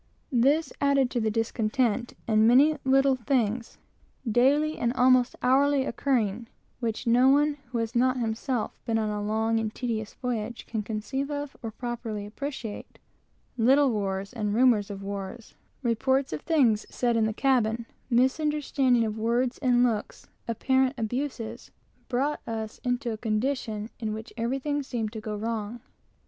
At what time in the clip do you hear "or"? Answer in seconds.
11.61-11.69